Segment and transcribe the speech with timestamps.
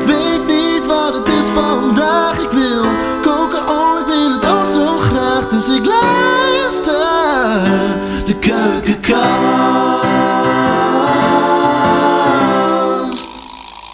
[0.00, 2.42] Ik weet niet wat het is vandaag.
[2.42, 2.84] Ik wil
[3.22, 5.48] koken, oh, ik wil het ook zo graag.
[5.48, 6.94] Dus ik luister
[8.24, 10.08] de keukenkast.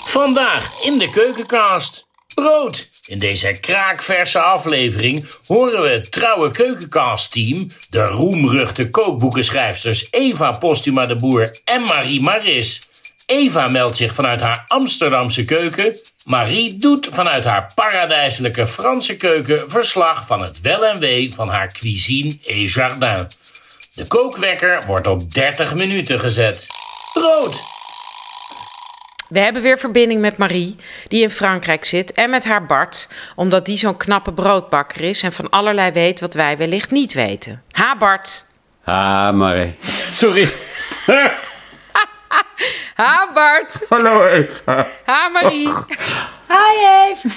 [0.05, 2.07] Vandaag in de keukenkast.
[2.35, 2.89] Brood.
[3.07, 11.15] In deze kraakverse aflevering horen we het trouwe keukenkast-team, de roemruchte kookboekenschrijfsters Eva Postuma de
[11.15, 12.89] Boer en Marie Maris.
[13.27, 15.97] Eva meldt zich vanuit haar Amsterdamse keuken.
[16.25, 21.73] Marie doet vanuit haar paradijselijke Franse keuken verslag van het wel en wee van haar
[21.73, 23.27] cuisine et jardin.
[23.95, 26.67] De kookwekker wordt op 30 minuten gezet.
[27.13, 27.61] Brood.
[29.29, 30.77] We hebben weer verbinding met Marie,
[31.09, 35.33] die in Frankrijk zit, en met haar Bart, omdat die zo'n knappe broodbakker is en
[35.33, 37.63] van allerlei weet wat wij wellicht niet weten.
[37.71, 38.47] Ha Bart.
[38.85, 39.75] Ah, Marie.
[40.11, 40.53] Sorry.
[42.97, 43.87] Ha Bart.
[43.89, 44.87] Hallo Eva.
[45.05, 45.69] Ha Marie.
[46.49, 47.29] Hi Eve.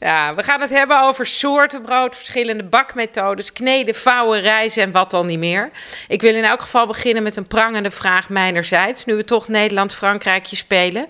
[0.00, 5.10] Ja, we gaan het hebben over soorten brood, verschillende bakmethodes, kneden, vouwen, rijzen en wat
[5.10, 5.70] dan niet meer.
[6.08, 10.56] Ik wil in elk geval beginnen met een prangende vraag mijnerzijds, nu we toch Nederland-Frankrijkje
[10.56, 11.06] spelen.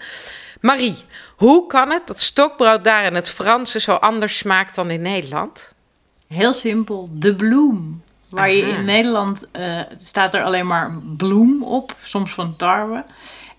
[0.61, 0.97] Marie,
[1.37, 5.75] hoe kan het dat stokbrood daar in het Franse zo anders smaakt dan in Nederland?
[6.29, 8.03] Heel simpel, de bloem.
[8.29, 13.05] Waar je in Nederland eh, staat er alleen maar bloem op, soms van tarwe.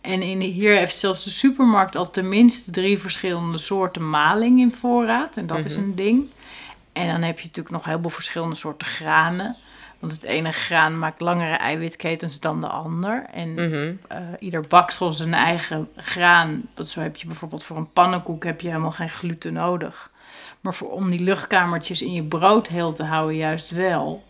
[0.02, 5.38] En in, hier heeft zelfs de supermarkt al tenminste drie verschillende soorten maling in voorraad.
[5.38, 6.30] En dat is een ding.
[6.94, 9.57] En dan heb je natuurlijk nog heel veel verschillende soorten granen.
[9.99, 13.25] Want het ene graan maakt langere eiwitketens dan de ander.
[13.33, 13.57] En
[14.07, 16.61] eh, ieder baksel zijn eigen graan.
[16.75, 20.11] Want zo heb je bijvoorbeeld voor een pannenkoek heb je helemaal geen gluten nodig.
[20.61, 24.23] Maar voor, om die luchtkamertjes in je brood heel te houden juist wel.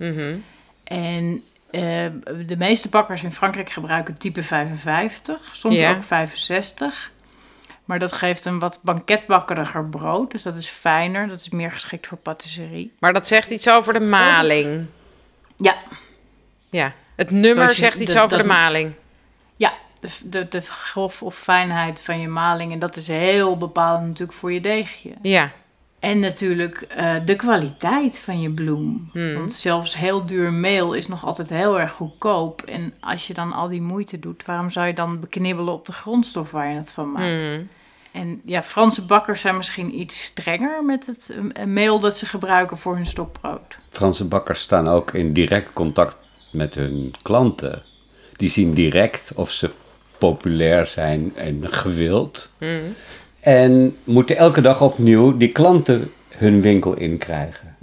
[0.83, 5.91] En eh, de meeste bakkers in Frankrijk gebruiken type 55, soms Ja.
[5.91, 7.11] ook 65.
[7.86, 10.31] Maar dat geeft een wat banketbakkeriger brood.
[10.31, 12.94] Dus dat is fijner, dat is meer geschikt voor patisserie.
[12.99, 14.86] Maar dat zegt iets over de maling.
[15.58, 15.75] Ja,
[16.69, 18.93] Ja, het nummer zegt iets de- over de maling.
[19.55, 22.71] ja de, de, de grof of fijnheid van je maling.
[22.73, 25.11] En dat is heel bepalend natuurlijk voor je deegje.
[25.21, 25.52] Ja,
[26.02, 29.10] En natuurlijk eh, de kwaliteit van je bloem.
[29.12, 29.34] Hmm.
[29.34, 32.62] Want zelfs heel duur meel is nog altijd heel erg goedkoop.
[32.62, 35.92] En als je dan al die moeite doet, waarom zou je dan beknibbelen op de
[35.92, 37.52] grondstof waar je het van maakt?
[37.52, 37.67] Hmm.
[38.12, 42.78] En ja, Franse bakkers zijn misschien iets strenger met het eh, meel dat ze gebruiken
[42.78, 43.78] voor hun stokbrood.
[43.89, 46.18] Franse bakkers staan ook in direct contact
[46.52, 47.83] met hun klanten.
[48.36, 49.70] Die zien direct of ze
[50.18, 52.52] populair zijn en gewild.
[53.41, 57.75] En moeten elke dag opnieuw die klanten hun winkel inkrijgen.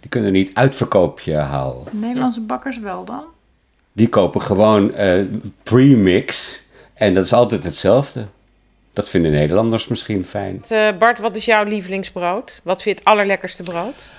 [0.00, 2.00] Die kunnen niet uitverkoopje houden.
[2.00, 3.24] Nederlandse bakkers wel dan?
[3.92, 5.20] Die kopen gewoon eh
[5.62, 6.62] pre-mix.
[6.94, 8.26] En dat is altijd hetzelfde.
[8.92, 10.64] Dat vinden Nederlanders misschien fijn.
[10.68, 12.60] Eh, Bart, wat is jouw lievelingsbrood?
[12.62, 14.10] Wat vind je het allerlekkerste brood?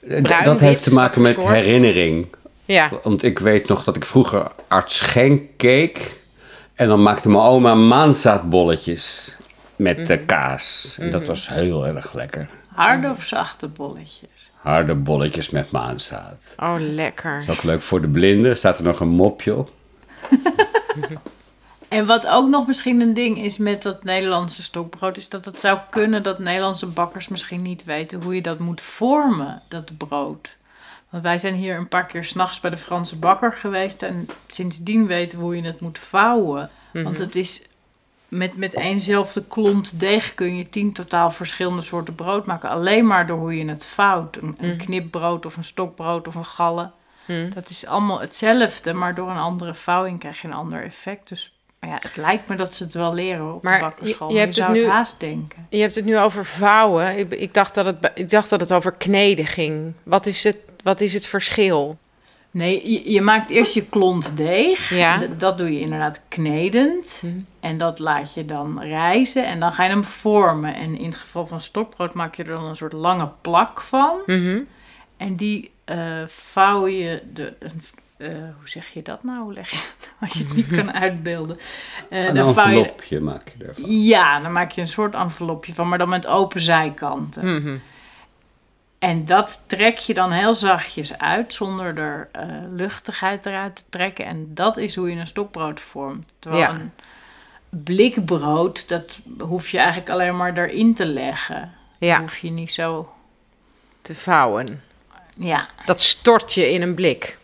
[0.00, 1.48] Eh, Bruin, dat heeft te maken met soort?
[1.48, 2.26] herinnering.
[2.64, 6.20] Ja, Want ik weet nog dat ik vroeger arts Schenk keek.
[6.74, 9.34] En dan maakte mijn oma maanzaadbolletjes
[9.76, 10.96] met eh, kaas.
[11.00, 12.48] En dat was heel erg lekker.
[12.74, 14.50] Harde of zachte bolletjes?
[14.54, 16.54] Harde bolletjes met maanzaad.
[16.56, 17.32] oh lekker.
[17.32, 18.56] Dat is ook leuk voor de blinden.
[18.56, 19.72] Staat er nog een mopje op.
[21.94, 25.60] En wat ook nog misschien een ding is met dat Nederlandse stokbrood, is dat het
[25.60, 30.56] zou kunnen dat Nederlandse bakkers misschien niet weten hoe je dat moet vormen, dat brood.
[31.10, 35.06] Want wij zijn hier een paar keer s'nachts bij de Franse bakker geweest en sindsdien
[35.06, 36.70] weten we hoe je het moet vouwen.
[36.92, 37.66] Want het is
[38.28, 42.68] met, met éénzelfde klont deeg kun je tien totaal verschillende soorten brood maken.
[42.68, 44.36] Alleen maar door hoe je het vouwt.
[44.36, 46.90] Een, een knipbrood of een stokbrood of een galle.
[47.54, 51.28] Dat is allemaal hetzelfde, maar door een andere vouwing krijg je een ander effect.
[51.28, 54.28] Dus maar ja, het lijkt me dat ze het wel leren op Maar de bakkerschool.
[54.28, 55.66] je- Je, je je, hebt het zou het nu- haast denken.
[55.70, 57.18] Je hebt het nu over vouwen.
[57.18, 59.92] Ik, ik, dacht dat het, ik dacht dat het over kneden ging.
[60.02, 61.98] Wat is het, wat is het verschil?
[62.54, 64.90] Nee, je, je maakt eerst je klont deeg.
[64.90, 65.18] Ja.
[65.38, 67.18] Dat doe je inderdaad knedend.
[67.20, 67.26] Hm.
[67.60, 70.74] En dat laat je dan rijzen en dan ga je hem vormen.
[70.74, 74.16] En in het geval van stokbrood maak je er dan een soort lange plak van.
[74.26, 74.60] Mhm.
[75.16, 77.52] En die eh, vouw je, de,
[78.16, 79.38] eh, hoe zeg je dat nou?
[79.38, 81.58] Hoe leg je dat nou als je het niet kan uitbeelden?
[82.10, 83.90] Eh, Een dan vouw je, envelopje maak je ervan.
[84.02, 87.54] ja, dan maak je een soort envelopje van, maar dan met open zijkanten.
[87.62, 87.76] Mhm.
[89.04, 94.24] En dat trek je dan heel zachtjes uit, zonder er eh, luchtigheid eruit te trekken.
[94.26, 96.32] En dat is hoe je een stokbrood vormt.
[96.38, 96.70] Terwijl Ja.
[96.70, 96.92] een
[97.68, 101.72] blikbrood, dat hoef je eigenlijk alleen maar erin te leggen.
[101.98, 103.12] Ja, Hoef je niet zo...
[104.02, 104.82] te vouwen.
[105.36, 107.38] Ja, Dat stort je in een blik.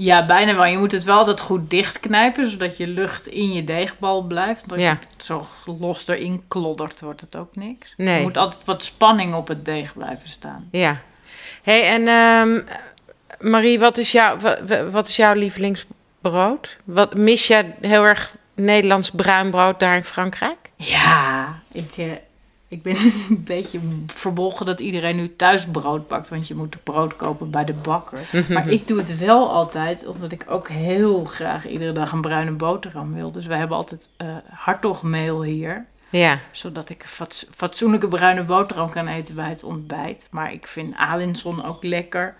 [0.00, 0.64] Ja, bijna wel.
[0.64, 4.60] Je moet het wel altijd goed dichtknijpen, zodat je lucht in je deegbal blijft.
[4.60, 4.88] Want als Ja.
[4.90, 5.46] je het zo
[5.78, 7.94] los erin kloddert, wordt het ook niks.
[7.96, 8.16] Nee.
[8.16, 10.68] Er moet altijd wat spanning op het deeg blijven staan.
[10.70, 11.00] Ja.
[11.62, 12.60] hey, en ehm,
[13.50, 16.76] Marie, wat is, jouw, wa- wa- wat is jouw lievelingsbrood?
[16.84, 20.70] Wat, mis jij heel erg Nederlands bruin brood daar in Frankrijk?
[20.76, 22.04] Ja, ik, eh,
[22.68, 26.28] ik ben dus een beetje verbolgen dat iedereen nu thuis brood bakt.
[26.28, 28.18] Want je moet brood kopen bij de bakker.
[28.48, 32.52] Maar ik doe het wel altijd, omdat ik ook heel graag iedere dag een bruine
[32.52, 33.32] boterham wil.
[33.32, 35.86] Dus we hebben altijd eh hartogmeel hier.
[36.10, 36.38] Ja.
[36.52, 40.26] Zodat ik een fats- fatsoenlijke bruine boterham kan eten bij het ontbijt.
[40.30, 42.34] Maar ik vind Alinson ook lekker.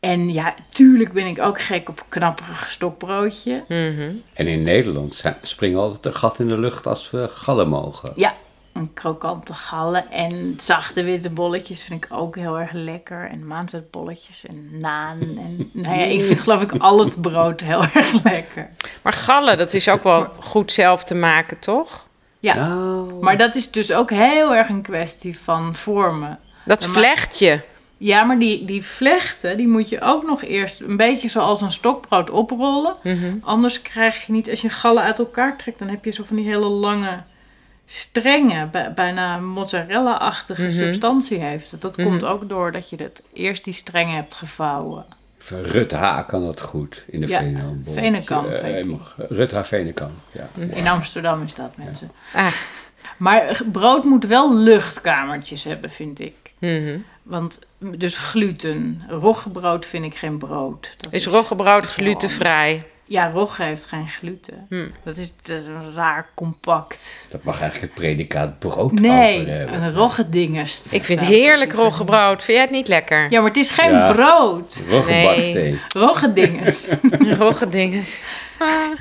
[0.00, 3.64] En ja, tuurlijk ben ik ook gek op knapperig stokbroodje.
[3.68, 4.10] Mhm.
[4.32, 8.12] En in Nederland springen altijd een gat in de lucht als we gallen mogen.
[8.16, 8.34] Ja,
[8.94, 13.28] krokante gallen en zachte witte bolletjes vind ik ook heel erg lekker.
[13.30, 15.20] En maanzetbolletjes en naan.
[15.20, 18.68] En, nou ja, ik vind geloof ik al het brood heel erg lekker.
[19.02, 22.06] Maar gallen, dat is ook wel goed zelf te maken, toch?
[22.40, 26.38] Ja, Nou, maar dat is dus ook heel erg een kwestie van vormen.
[26.64, 27.60] Dat Ja, maar- vlecht je.
[27.96, 31.72] Ja, maar die, die vlechten, die moet je ook nog eerst een beetje zoals een
[31.72, 32.94] stokbrood oprollen.
[33.02, 33.34] Mhm.
[33.42, 36.36] Anders krijg je niet, als je gallen uit elkaar trekt, dan heb je zo van
[36.36, 37.22] die hele lange
[37.94, 40.70] strenge, bij- bijna mozzarella-achtige Mhm.
[40.72, 41.80] substantie heeft.
[41.80, 42.06] Dat Mhm.
[42.06, 45.04] komt ook door dat je het eerst die strengen hebt gevouwen.
[45.38, 46.26] Van Rut H.
[46.26, 47.42] kan dat goed in de Ja.
[47.90, 48.72] Venekamp Eh, heet die.
[48.72, 49.62] helemaal- Rut H.
[49.62, 50.48] Venekamp, ja.
[50.70, 52.10] In Amsterdam is dat, mensen.
[52.34, 52.46] Ah.
[53.16, 56.34] Maar brood moet wel luchtkamertjes hebben, vind ik.
[56.58, 56.98] Mhm.
[57.22, 59.02] Want, dus gluten.
[59.08, 60.94] Roggebrood vind ik geen brood.
[60.96, 62.84] Dat Is roggebrood is wel glutenvrij?
[63.04, 64.66] Ja, rogge heeft geen gluten.
[64.68, 64.88] Hm.
[65.04, 67.26] Dat, is, dat is een raar compact.
[67.30, 70.92] Dat mag eigenlijk het predicaat brood Nee, een roggedingest.
[70.92, 72.44] Ik vind heerlijk roggebrood.
[72.44, 73.30] Vind jij het niet lekker?
[73.30, 74.12] Ja, maar het is geen Ja.
[74.12, 74.82] brood.
[74.88, 75.80] Roggebaksteen.
[75.96, 76.96] Roggedingest.
[77.38, 78.20] Roggedinges.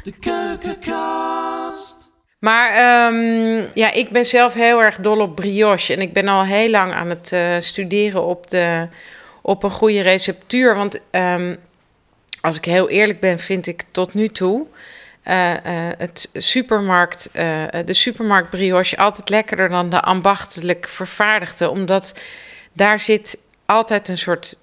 [0.04, 2.10] De keukenkast.
[2.40, 5.94] Maar ehm, ja, ik ben zelf heel erg dol op brioche.
[5.94, 8.88] En ik ben al heel lang aan het eh, studeren op, de,
[9.42, 10.76] op een goede receptuur.
[10.76, 11.56] Want ehm,
[12.42, 14.68] als ik heel eerlijk ben, vind ik tot nu toe
[15.24, 21.70] eh, eh, het supermarkt, eh, de supermarkt brioche altijd lekkerder dan de ambachtelijk vervaardigde.
[21.70, 22.20] Omdat
[22.74, 24.58] daar zit altijd een soort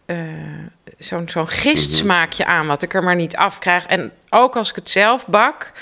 [0.99, 3.87] zo'n zo'n gistsmaakje aan, wat ik er maar niet af krijg.
[3.87, 5.73] En ook als ik het zelf bak,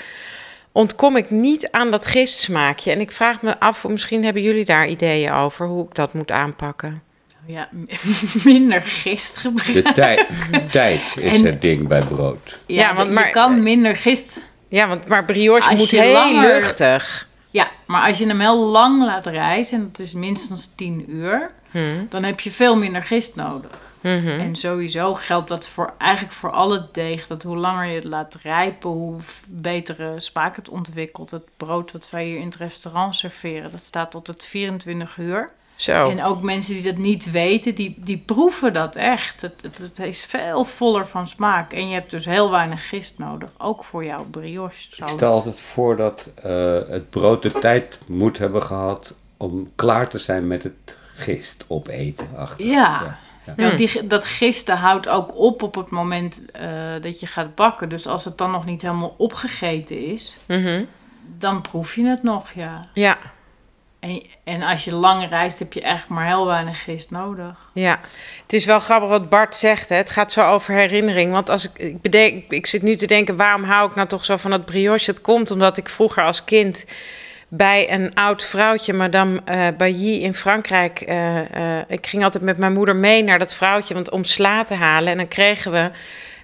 [0.71, 2.91] ontkom ik niet aan dat gistsmaakje.
[2.91, 6.31] En ik vraag me af, misschien hebben jullie daar ideeën over hoe ik dat moet
[6.31, 7.01] aanpakken.
[7.47, 7.69] Ja,
[8.43, 9.83] minder gist gebruiken.
[9.83, 10.27] De tijd,
[10.71, 12.57] tijd is En- het ding bij brood.
[12.65, 14.41] Ja, Ja, want maar- je kan minder gist...
[14.69, 17.27] Ja, want maar brioche moet heel langer- luchtig.
[17.49, 21.51] Ja, maar als je hem heel lang laat rijzen, en dat is minstens 10 uur,
[21.71, 21.79] Hm,
[22.09, 23.71] dan heb je veel minder gist nodig.
[24.01, 24.27] mhm.
[24.27, 27.27] En sowieso geldt dat voor eigenlijk voor al het deeg.
[27.27, 29.15] Dat hoe langer je het laat rijpen, hoe
[29.47, 31.31] betere smaak het ontwikkelt.
[31.31, 35.49] Het brood wat wij hier in het restaurant serveren, dat staat tot het 24 uur.
[35.77, 36.09] Zo.
[36.09, 39.41] En ook mensen die dat niet weten, die, die proeven dat echt.
[39.41, 41.73] Het, het, het is veel voller van smaak.
[41.73, 43.49] En je hebt dus heel weinig gist nodig.
[43.57, 45.03] Ook voor jouw brioche.
[45.03, 50.09] Ik stel altijd voor dat eh, het brood de tijd moet hebben gehad om klaar
[50.09, 52.27] te zijn met het gist opeten.
[52.37, 52.65] Achter.
[52.65, 52.73] Ja.
[53.45, 56.69] Ja, Ja, want die, dat gisten houdt ook op op het moment eh,
[57.01, 57.89] dat je gaat bakken.
[57.89, 60.83] Dus als het dan nog niet helemaal opgegeten is, Mhm.
[61.37, 62.85] dan proef je het nog, ja.
[62.93, 63.17] Ja,
[63.99, 67.55] En, en als je lang reist, heb je echt maar heel weinig gist nodig.
[67.73, 67.99] ja.
[68.41, 69.89] Het is wel grappig wat Bart zegt.
[69.89, 69.95] Hè.
[69.95, 71.33] Het gaat zo over herinnering.
[71.33, 74.25] Want als ik, ik, bedenk, ik zit nu te denken, waarom hou ik nou toch
[74.25, 75.11] zo van dat brioche?
[75.11, 76.85] Het komt omdat ik vroeger als kind
[77.47, 81.01] bij een oud vrouwtje, Madame eh Bailly in Frankrijk.
[81.01, 84.63] eh, eh, ik ging altijd met mijn moeder mee naar dat vrouwtje want, om sla
[84.63, 85.11] te halen.
[85.11, 85.91] En dan kregen we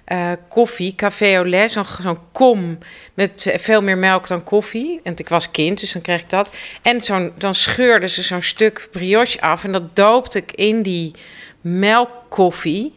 [0.04, 2.78] eh, koffie, café au lait, zo'n kom
[3.14, 5.00] met veel meer melk dan koffie.
[5.02, 6.50] En ik was kind, dus dan kreeg ik dat.
[6.82, 11.12] En zo'n, dan scheurde ze zo'n stuk brioche af en dat doopte ik in die
[11.60, 12.92] melkkoffie.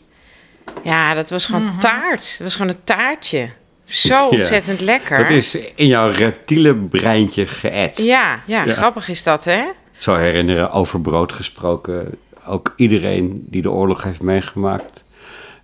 [0.83, 2.31] Ja, dat was gewoon taart.
[2.37, 3.49] Dat was gewoon een taartje.
[3.85, 5.17] Zo ontzettend lekker.
[5.17, 8.05] Dat is in jouw reptiele breintje geëtst.
[8.05, 8.73] Ja, ja, Ja.
[8.73, 9.63] grappig is dat, hè?
[9.97, 12.17] Zo herinneren, over brood gesproken.
[12.45, 15.03] Ook iedereen die de oorlog heeft meegemaakt.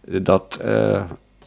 [0.06, 1.04] Dat, eh,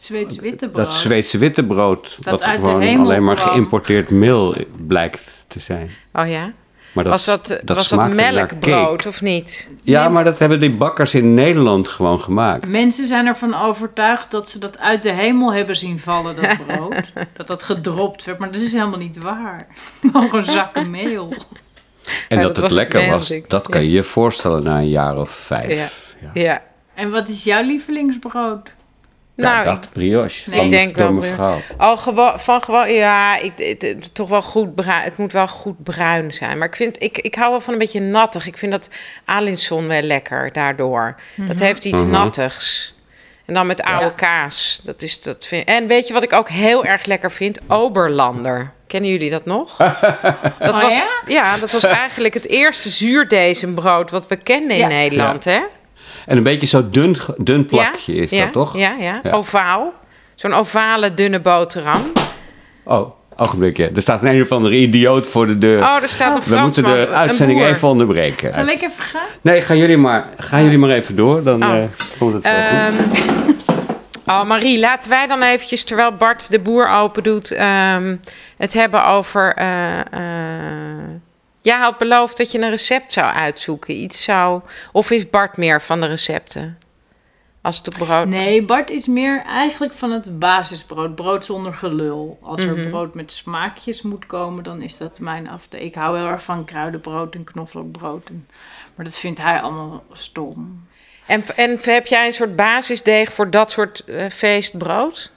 [0.09, 0.75] Brood.
[0.75, 3.49] dat Zweedse witte brood, dat, uit de gewoon hemel alleen maar kwam.
[3.49, 4.55] geïmporteerd meel
[4.87, 5.89] blijkt te zijn.
[6.13, 6.51] Oh ja?
[6.93, 9.07] Maar dat, was dat, was dat smaakte naar melkbrood cake.
[9.07, 9.69] of niet?
[9.81, 12.67] Ja, maar dat hebben die bakkers in Nederland gewoon gemaakt.
[12.67, 16.95] Mensen zijn ervan overtuigd dat ze dat uit de hemel hebben zien vallen, dat brood.
[17.33, 19.67] dat dat gedropt werd, maar dat is helemaal niet waar.
[20.11, 21.33] Gewoon zakken meel.
[22.29, 23.71] En Ja, dat, dat het was lekker was, dat ja.
[23.71, 26.15] kan je je voorstellen na een jaar of vijf.
[26.21, 26.29] Ja.
[26.33, 26.63] Ja.
[26.93, 28.69] En wat is jouw lievelingsbrood?
[29.37, 30.49] Nou, Nou, dat brioche.
[30.49, 31.57] Nee, van ik denk door wel mevrouw.
[31.77, 35.01] Al gewoon, van gewoon, ja, ik, het, het- toch wel goed bruin.
[35.03, 36.57] Het moet wel goed bruin zijn.
[36.57, 38.47] Maar ik vind, ik, ik hou wel van een beetje nattig.
[38.47, 38.89] Ik vind dat
[39.25, 41.15] Alinson wel lekker daardoor.
[41.35, 42.11] Dat heeft iets Mhm.
[42.11, 42.95] nattigs.
[43.45, 44.11] En dan met oude Ja.
[44.15, 44.79] kaas.
[44.83, 47.59] Dat is, dat vind, en weet je wat ik ook heel erg lekker vind?
[47.67, 48.71] Oberlander.
[48.87, 49.77] Kennen jullie dat nog?
[50.59, 51.07] Dat Oh, was, ja?
[51.27, 54.87] ja, dat was eigenlijk het eerste zuurdesembrood wat we kenden in Ja.
[54.87, 55.59] Nederland, hè?
[56.27, 58.77] En een beetje zo dun, dun plakje is ja, dat, toch?
[58.77, 59.19] Ja, ja.
[59.23, 59.31] Ja.
[59.31, 59.93] Ovaal.
[60.35, 62.01] Zo'n ovale, dunne boterham.
[62.83, 63.91] Oh, ogenblikje.
[63.95, 65.79] Er staat een een of andere idioot voor de deur.
[65.81, 66.63] Oh, er staat een We Fransman.
[66.63, 68.53] moeten de uitzending even onderbreken.
[68.53, 69.21] Zal ik even gaan?
[69.41, 71.43] Nee, gaan jullie maar, gaan jullie maar even door.
[71.43, 71.75] Dan Oh.
[71.77, 71.83] eh,
[72.19, 73.15] komt het wel goed.
[74.25, 78.15] Ehm, oh, Marie, laten wij dan eventjes, terwijl Bart de boer open doet, ehm,
[78.57, 79.53] het hebben over...
[79.55, 80.05] eh, eh,
[81.67, 83.95] jij had beloofd dat je een recept zou uitzoeken.
[83.95, 84.61] Iets zou...
[84.91, 86.77] Of is Bart meer van de recepten?
[87.61, 88.27] Als het op brood...
[88.27, 91.15] Nee, Bart is meer eigenlijk van het basisbrood.
[91.15, 92.39] Brood zonder gelul.
[92.41, 92.89] Als er Mhm.
[92.89, 95.89] brood met smaakjes moet komen, dan is dat mijn afdeling.
[95.89, 98.29] Ik hou heel erg van kruidenbrood en knoflookbrood.
[98.29, 98.47] En,
[98.95, 100.85] maar dat vindt hij allemaal stom.
[101.25, 105.31] En, en heb jij een soort basisdeeg voor dat soort eh, feestbrood?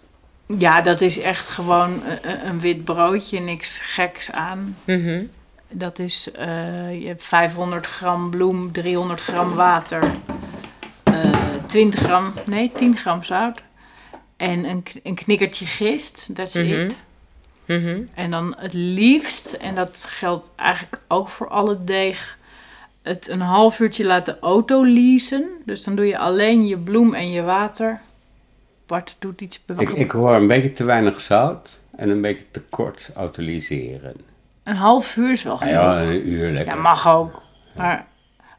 [0.58, 4.76] Ja, dat is echt gewoon een, een wit broodje, niks geks aan.
[4.84, 5.22] Mhm.
[5.70, 10.02] Dat is, eh, je hebt 500 gram bloem, 300 gram water,
[11.04, 11.30] eh
[11.66, 13.62] 20 gram, nee, 10 gram zout.
[14.36, 16.80] En een, een knikkertje gist, Mhm.
[16.80, 16.96] it.
[17.64, 18.00] Mhm.
[18.14, 22.38] En dan het liefst, en dat geldt eigenlijk ook voor alle deeg,
[23.02, 25.48] het een half uurtje laten autoleasen.
[25.64, 28.00] Dus dan doe je alleen je bloem en je water.
[28.86, 32.60] Bart doet iets Ik, ik hoor een beetje te weinig zout en een beetje te
[32.60, 34.29] kort autoliseren.
[34.70, 35.72] Een half uur is wel genoeg.
[35.72, 36.76] ja, een uur lekker.
[36.76, 37.42] Ja, mag ook.
[37.76, 38.06] Maar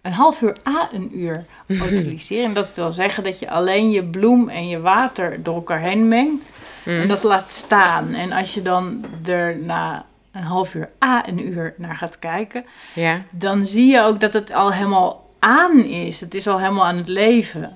[0.01, 2.53] een half uur à een uur utiliseren.
[2.53, 6.47] Dat wil zeggen dat je alleen je bloem en je water door elkaar heen mengt.
[6.85, 8.13] En dat laat staan.
[8.13, 12.65] En als je dan er na een half uur à een uur naar gaat kijken,
[12.95, 13.21] Ja.
[13.29, 16.19] dan zie je ook dat het al helemaal aan is.
[16.21, 17.75] Het is al helemaal aan het leven.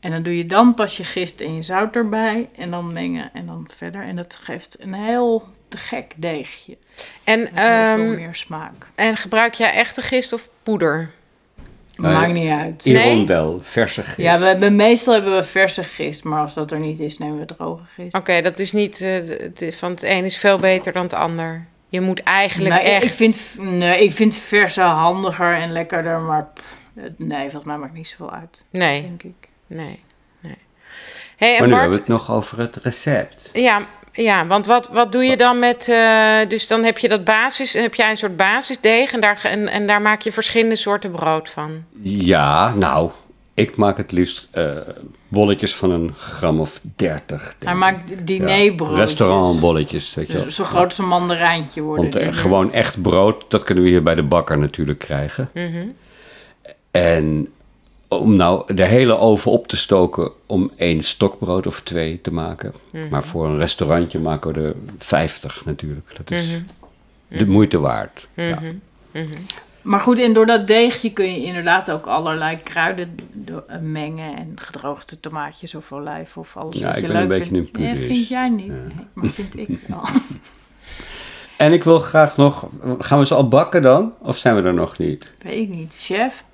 [0.00, 2.48] En dan doe je dan pas je gist en je zout erbij.
[2.56, 4.02] En dan mengen en dan verder.
[4.02, 6.76] En dat geeft een heel te gek deegje.
[7.24, 8.72] En, veel ehm, meer smaak.
[8.94, 11.10] en gebruik jij echte gist of poeder?
[11.96, 12.12] Nee.
[12.12, 12.82] Maakt niet uit.
[12.82, 14.16] Hirondel, verse gist.
[14.16, 17.38] Ja, we hebben, meestal hebben we verse gist, maar als dat er niet is, nemen
[17.38, 18.14] we droge gist.
[18.14, 19.00] Oké, dat is niet.
[19.00, 21.66] eh, het is- van het een is veel beter dan het ander.
[21.88, 23.04] Je moet eigenlijk Nee, echt.
[23.04, 26.64] ik, vind, nee, ik vind verse handiger en lekkerder, maar pff,
[27.16, 29.47] nee, volgens mij maakt niet zoveel uit, Nee, denk ik.
[29.68, 30.02] Nee,
[30.40, 30.56] nee.
[31.36, 33.50] Hey, Maar en nu Bart, hebben we het nog over het recept.
[33.52, 35.88] ja, ja, want wat, wat doe je dan met.
[35.88, 37.72] eh, dus dan heb je dat basis.
[37.72, 41.50] Heb jij een soort basisdeeg en daar, en, en daar maak je verschillende soorten brood
[41.50, 41.84] van.
[42.02, 43.10] Ja, nou,
[43.54, 44.70] ik maak het liefst eh,
[45.28, 47.42] bolletjes van een gram of dertig.
[47.42, 47.78] denk Hij ik.
[47.78, 48.98] maakt dinerbroodjes.
[48.98, 50.44] Restaurantbolletjes, weet je wel.
[50.44, 52.04] Dus zo groot als een mandarijntje worden.
[52.04, 55.50] Want eh, gewoon echt brood, dat kunnen we hier bij de bakker natuurlijk krijgen.
[55.54, 55.86] Mhm.
[56.90, 57.52] En
[58.08, 62.72] om nou de hele oven op te stoken om één stokbrood of twee te maken.
[62.90, 63.08] Mhm.
[63.08, 66.10] Maar voor een restaurantje maken we er 50 natuurlijk.
[66.16, 66.60] Dat is
[67.28, 67.38] Mhm.
[67.38, 68.28] de moeite waard.
[68.34, 68.58] Ja.
[69.82, 73.14] Maar goed, en door dat deegje kun je inderdaad ook allerlei kruiden
[73.46, 74.36] eh, mengen.
[74.36, 77.54] En gedroogde tomaatjes of olijf of alles Ja, wat ik je ben een leuk beetje
[77.54, 77.76] vindt.
[77.76, 78.12] een Nee, purist.
[78.16, 78.68] vind jij niet.
[78.68, 78.78] Nee,
[79.12, 80.02] maar vind ik wel.
[81.56, 82.66] En ik wil graag nog...
[82.98, 84.12] Gaan we ze al bakken dan?
[84.18, 85.32] Of zijn we er nog niet?
[85.42, 85.92] Weet ik niet.
[85.96, 86.44] Chef?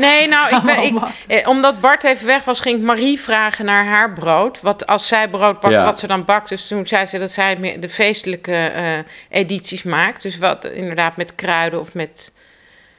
[0.00, 0.94] Nee, nou, ik, ben, ik,
[1.26, 4.60] eh, omdat Bart even weg was, ging ik Marie vragen naar haar brood.
[4.60, 5.84] Wat als zij brood bakt, Ja.
[5.84, 6.48] wat ze dan bakt.
[6.48, 10.22] Dus toen zei ze dat zij de feestelijke eh, edities maakt.
[10.22, 12.32] Dus wat inderdaad met kruiden of met,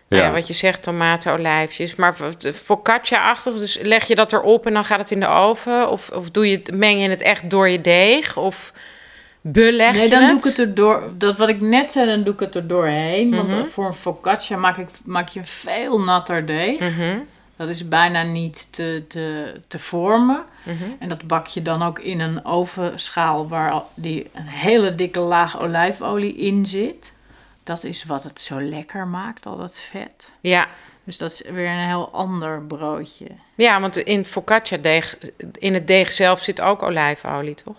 [0.09, 0.31] nou ja.
[0.31, 1.95] Wat je zegt, tomaten, olijfjes.
[1.95, 2.15] Maar
[2.63, 5.89] focaccia-achtig, dus leg je dat erop en dan gaat het in de oven?
[5.89, 8.37] Of, of doe je, het- meng je het echt door je deeg?
[8.37, 8.71] Of
[9.41, 11.09] beleg Nee, dan doe ik het er door.
[11.17, 13.35] Dat wat ik net zei, dan doe ik het er doorheen.
[13.35, 13.63] Want Mhm.
[13.65, 16.79] voor een focaccia maak, ik, maak je een veel natter deeg.
[16.79, 17.17] Mhm,
[17.55, 20.43] Dat is bijna niet te, te, te vormen.
[20.65, 20.83] mhm.
[20.99, 25.61] En dat bak je dan ook in een ovenschaal waar die een hele dikke laag
[25.61, 27.13] olijfolie in zit.
[27.63, 30.31] Dat is wat het zo lekker maakt, al dat vet.
[30.39, 30.65] Ja.
[31.03, 33.25] Dus dat is weer een heel ander broodje.
[33.55, 35.17] ja, want in focaccia-deeg,
[35.59, 37.75] in het deeg zelf zit ook olijfolie, toch?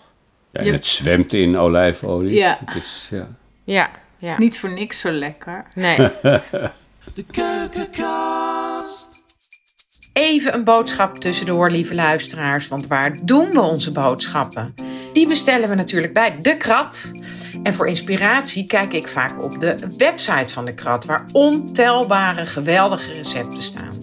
[0.53, 2.33] Ja, en Je- het zwemt in olijfolie.
[2.33, 2.59] Ja.
[2.65, 3.27] Het is, ja.
[3.63, 4.37] Ja, ja.
[4.37, 5.65] Niet voor niks zo lekker.
[5.75, 5.95] Nee.
[7.15, 9.11] De keukenkast.
[10.13, 12.67] Even een boodschap tussendoor, lieve luisteraars.
[12.67, 14.73] Want waar doen we onze boodschappen?
[15.13, 17.11] Die bestellen we natuurlijk bij De Krat.
[17.63, 23.13] En voor inspiratie kijk ik vaak op de website van De Krat, waar ontelbare geweldige
[23.13, 23.99] recepten staan.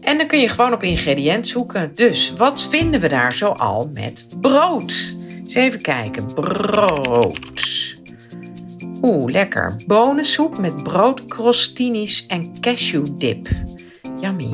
[0.00, 1.92] En dan kun je gewoon op ingrediënt zoeken.
[1.94, 5.16] Dus wat vinden we daar zoal met brood?
[5.54, 6.34] Even kijken.
[6.34, 7.96] Brood.
[9.02, 9.76] Oeh, lekker.
[9.86, 13.48] Bonensoep met brood, crostinis en cashewdip.
[14.20, 14.50] Yummy.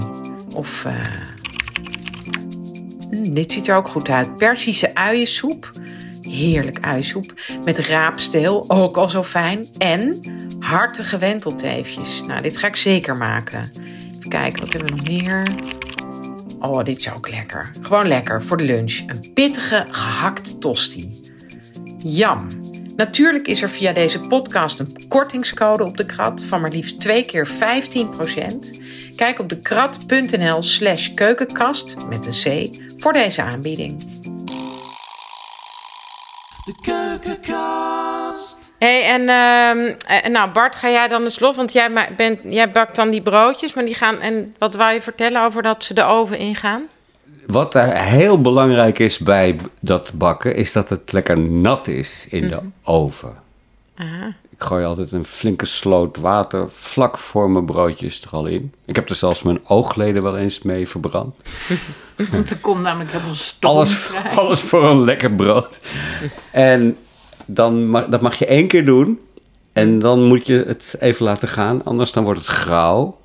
[0.55, 0.95] Of, eh,
[3.11, 4.37] mm, dit ziet er ook goed uit.
[4.37, 5.73] Persische uiensoep.
[6.23, 7.35] Heerlijk uiensoep.
[7.65, 9.69] Met raapsteel, ook al zo fijn.
[9.79, 10.21] En
[10.59, 12.23] hartige wentelteefjes.
[12.27, 13.71] Nou, dit ga ik zeker maken.
[14.17, 15.43] Even kijken, wat hebben we nog meer?
[16.61, 17.71] Oh, dit is ook lekker.
[17.81, 18.99] Gewoon lekker voor de lunch.
[19.07, 21.21] Een pittige gehakt tosti.
[21.99, 22.47] Jam.
[22.97, 27.25] Natuurlijk is er via deze podcast een kortingscode op de krat van maar liefst twee
[27.25, 27.53] keer 15%.
[29.17, 34.03] Kijk op dekrat.nl slash keukenkast met een C voor deze aanbieding.
[36.65, 37.78] De keukenkast.
[38.79, 41.57] Hey, en ehm, eh, nou Bart, ga jij dan eens los?
[41.57, 44.21] Want jij, bent, jij bakt dan die broodjes, maar die gaan...
[44.21, 46.83] En wat wou je vertellen over dat ze de oven ingaan?
[47.47, 52.49] Wat er heel belangrijk is bij dat bakken, is dat het lekker nat is in
[52.49, 53.37] de oven.
[54.59, 58.75] Ik gooi altijd een flinke sloot water vlak voor mijn broodjes er al in.
[58.85, 61.37] Ik heb er zelfs mijn oogleden wel eens mee verbrand.
[62.31, 65.81] Want er komt namelijk helemaal stoom Alles, alles voor een lekker brood.
[66.51, 66.97] En
[67.51, 69.21] dan mag, dat mag je één keer doen.
[69.73, 73.19] En dan moet je het even laten gaan, anders dan wordt het grauw.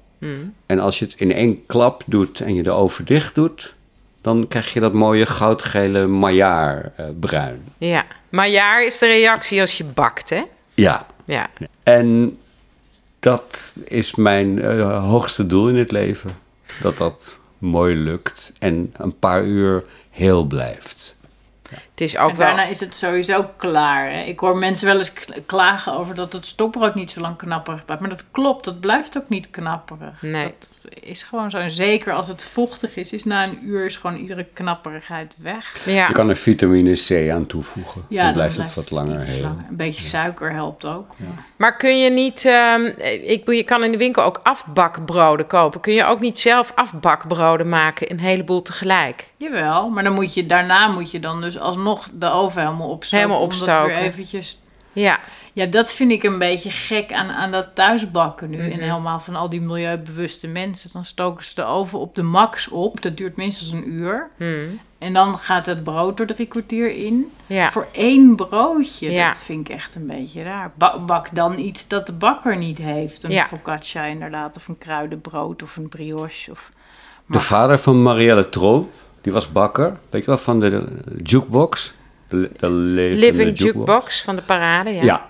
[0.66, 3.74] En als je het in één klap doet en je de oven dicht doet,
[4.22, 7.64] dan krijg je dat mooie goudgele maillard eh, bruin.
[7.78, 10.42] Ja, maar jaar is de reactie als je bakt, hè?
[10.74, 11.50] Ja, Ja.
[11.84, 12.38] en
[13.20, 16.30] dat is mijn eh, hoogste doel in het leven.
[16.82, 21.13] Dat dat mooi lukt en een paar uur heel blijft.
[21.94, 22.46] Het is ook En wel...
[22.48, 24.12] daarna is het sowieso klaar.
[24.12, 24.22] Hè?
[24.22, 25.14] Ik hoor mensen wel eens
[25.46, 28.02] klagen over dat het stokbrood niet zo lang knapperig blijft.
[28.02, 30.22] Maar dat klopt, dat blijft ook niet knapperig.
[30.22, 30.44] Nee.
[30.44, 31.58] Dat is gewoon zo.
[31.58, 35.86] En zeker als het vochtig is, is na een uur is gewoon iedere knapperigheid weg.
[35.86, 36.08] Ja.
[36.08, 38.06] Je kan er vitamine C aan toevoegen.
[38.10, 39.42] dan dan blijft het wat langer heel.
[39.42, 39.66] langer.
[39.70, 41.16] Een beetje suiker helpt ook.
[41.56, 42.46] Maar kun je niet...
[42.46, 42.86] ehm,
[43.24, 45.80] ik, bedoel, je kan in de winkel ook afbakbroden kopen.
[45.80, 49.28] Kun je ook niet zelf afbakbroden maken, een heleboel tegelijk?
[49.38, 53.18] Jawel, maar dan moet je, daarna moet je dan dus alsnog de oven helemaal opstoken.
[53.18, 53.88] Helemaal om dat opstoken.
[53.96, 54.58] weer eventjes...
[54.94, 55.20] Ja.
[55.54, 58.58] Ja, dat vind ik een beetje gek aan, aan dat thuisbakken nu.
[58.58, 58.72] Mhm.
[58.72, 60.90] En helemaal van al die milieubewuste mensen.
[60.94, 63.02] Dan stoken ze de oven op de max op.
[63.02, 64.30] Dat duurt minstens een uur.
[64.38, 64.80] Hmm.
[64.98, 67.32] En dan gaat het brood er drie kwartier in.
[67.48, 67.72] Ja.
[67.72, 69.12] Voor één broodje.
[69.12, 69.28] Ja.
[69.28, 70.72] Dat vind ik echt een beetje raar.
[70.76, 73.24] Ba- bak dan iets dat de bakker niet heeft.
[73.24, 73.46] Een Ja.
[73.46, 74.56] focaccia inderdaad.
[74.56, 75.64] Of een kruidenbrood.
[75.64, 76.52] Of een brioche.
[76.52, 76.72] Of...
[77.26, 78.92] De vader van Marielle Troop,
[79.24, 79.98] die was bakker.
[80.10, 81.94] Weet je wel, van de, de jukebox.
[82.28, 85.04] De, Living jukebox van de parade, ja.
[85.04, 85.28] Ja.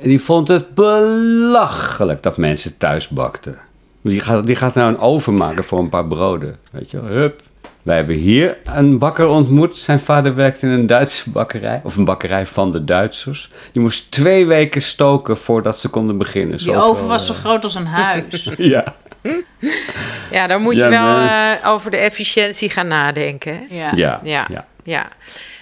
[0.00, 3.58] En die vond het belachelijk dat mensen thuis bakten.
[4.02, 6.56] Die gaat, die gaat nou een oven maken voor een paar broden.
[6.70, 7.42] Weet je wel, hup.
[7.82, 9.78] Wij hebben hier een bakker ontmoet.
[9.78, 11.80] Zijn vader werkte in een Duitse bakkerij.
[11.84, 13.50] Of een bakkerij van de Duitsers.
[13.72, 16.56] Die moest twee weken stoken voordat ze konden beginnen.
[16.56, 18.50] Die Zoveel, oven was zo eh, groot als een huis.
[18.56, 18.94] Ja.
[20.30, 21.28] Ja, dan moet Ja, je wel nee.
[21.28, 23.52] eh, over de efficiëntie gaan nadenken.
[23.68, 23.76] hè?
[23.76, 23.90] ja.
[23.94, 24.20] Ja.
[24.22, 24.46] Ja.
[24.48, 24.66] ja.
[24.84, 25.06] Ja.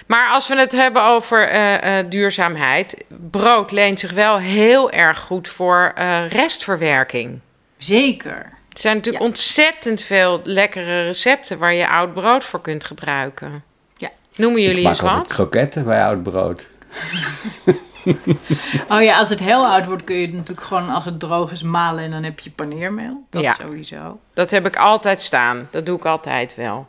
[0.07, 5.19] Maar als we het hebben over eh, eh, duurzaamheid, brood leent zich wel heel erg
[5.19, 7.41] goed voor eh, restverwerking.
[7.79, 8.37] Zeker.
[8.73, 13.63] Er zijn natuurlijk ontzettend veel lekkere recepten waar je oud brood voor kunt gebruiken.
[13.97, 14.11] Ja.
[14.37, 15.27] Noemen Ik jullie maak eens wat?
[15.35, 16.67] kroketten bij oud brood.
[18.93, 21.51] Oh ja, als het heel oud wordt kun je het natuurlijk gewoon als het droog
[21.51, 23.25] is malen en dan heb je paneermeel.
[23.31, 23.53] Dat Ja.
[23.53, 24.19] sowieso.
[24.35, 25.69] Dat heb ik altijd staan.
[25.71, 26.87] Dat doe ik altijd wel.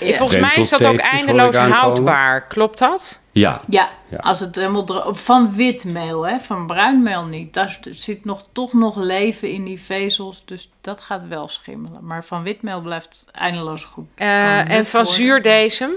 [0.00, 0.16] Ja.
[0.16, 2.46] Volgens mij is dat ook eindeloos houdbaar.
[2.46, 3.22] Klopt dat?
[3.32, 3.60] Ja.
[3.68, 4.16] Ja, Ja.
[4.16, 5.20] als het helemaal droog...
[5.22, 6.40] Van wit meel, hè.
[6.40, 7.54] Van bruin meel niet.
[7.54, 10.44] Daar zit nog, toch nog leven in die vezels.
[10.44, 12.04] Dus dat gaat wel schimmelen.
[12.04, 14.06] Maar van wit meel blijft eindeloos goed.
[14.14, 15.12] Eh, en van worden.
[15.22, 15.90] zuurdesem?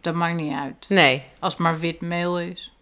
[0.00, 0.84] Dat maakt niet uit.
[0.88, 1.22] Nee.
[1.38, 2.72] Als het maar wit meel is.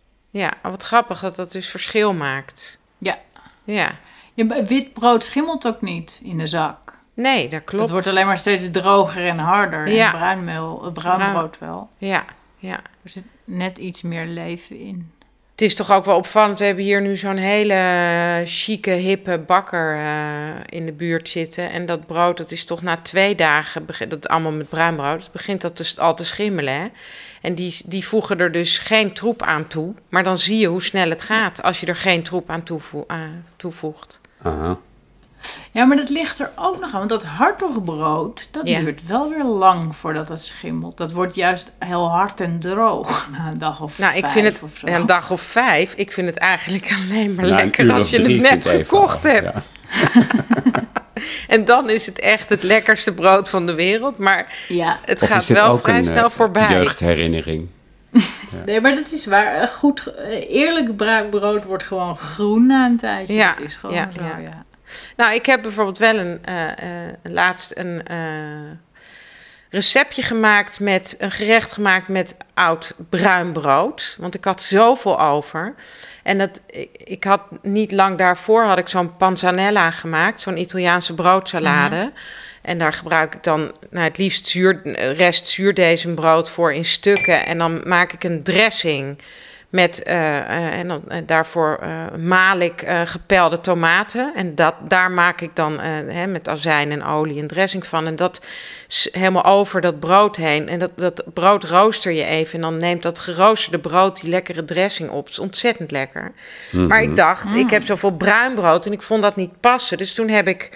[0.41, 2.79] Ja, wat grappig dat dat dus verschil maakt.
[2.99, 3.19] Ja.
[3.65, 3.91] Ja.
[4.35, 6.99] ja wit brood schimmelt ook niet in de zak.
[7.15, 7.83] Nee, dat klopt.
[7.83, 9.89] Het wordt alleen maar steeds droger en harder.
[9.89, 10.13] Ja.
[10.13, 11.33] En bruin meel, eh, bruin Bruin.
[11.33, 11.89] brood wel.
[11.99, 12.25] Ja,
[12.59, 12.77] ja.
[13.03, 15.13] Er zit net iets meer leven in.
[15.51, 16.59] Het is toch ook wel opvallend.
[16.59, 21.71] We hebben hier nu zo'n hele chique, hippe bakker eh, in de buurt zitten.
[21.71, 25.23] En dat brood, dat is toch na twee dagen, begint dat allemaal met bruin brood,
[25.23, 26.75] het begint dat dus al te schimmelen.
[26.75, 26.87] Hè?
[27.45, 29.95] En die, die voegen er dus geen troep aan toe.
[30.09, 33.05] Maar dan zie je hoe snel het gaat als je er geen troep aan toevo-
[33.07, 34.21] aan toevoegt.
[34.43, 34.77] Aha.
[35.73, 36.99] Ja, maar dat ligt er ook nog aan.
[36.99, 38.81] Want dat hartogbrood, dat Ja.
[38.81, 40.97] duurt wel weer lang voordat het schimmelt.
[40.97, 44.47] Dat wordt juist heel hard en droog na een dag of Nou, ik vijf vind
[44.47, 44.87] het of zo.
[44.87, 45.95] een dag of vijf.
[45.95, 49.71] Ik vind het eigenlijk alleen maar lekker als je het net gekocht hebt.
[51.49, 54.19] En dan is het echt het lekkerste brood van de wereld.
[54.19, 56.69] Maar Ja, het Of gaat wel ook vrij een, snel eh, voorbij.
[56.69, 57.69] jeugdherinnering?
[58.67, 59.55] nee, maar dat is waar.
[59.55, 63.35] Eh, Goed, eh, eerlijk bruin brood wordt gewoon groen na een tijdje.
[63.35, 64.39] Ja, Het is gewoon ja, zo, ja.
[64.39, 64.65] ja.
[65.17, 68.17] Nou, ik heb bijvoorbeeld wel een, eh, eh, laatst een eh,
[69.71, 74.17] receptje gemaakt met een gerecht gemaakt met oud bruin brood.
[74.19, 75.75] Want ik had zoveel over.
[76.25, 81.15] En dat, ik, ik had niet lang daarvoor had ik zo'n panzanella gemaakt, zo'n Italiaanse
[81.15, 82.13] broodsalade.
[82.63, 84.81] En daar gebruik ik dan nou, het liefst zuur,
[85.17, 87.47] rest zuurdesembrood voor in stukken.
[87.47, 89.19] En dan maak ik een dressing
[89.75, 94.33] met, eh, eh, en dan, eh, daarvoor eh, maal ik gepelde tomaten.
[94.35, 98.07] En dat, daar maak ik dan hè, met azijn en olie een dressing van.
[98.07, 98.47] En dat
[99.13, 100.69] helemaal over dat brood heen.
[100.69, 102.55] En dat, dat brood rooster je even.
[102.55, 105.25] En dan neemt dat geroosterde brood die lekkere dressing op.
[105.25, 106.33] Het is ontzettend lekker.
[106.71, 109.99] Maar ik dacht, ik heb zoveel bruin brood en ik vond dat niet passen.
[109.99, 110.71] Dus toen heb ik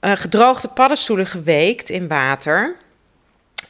[0.00, 2.76] eh, gedroogde paddenstoelen geweekt in water.